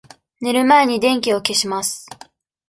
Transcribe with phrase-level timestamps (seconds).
[0.41, 2.09] 寝る前に電気を消します。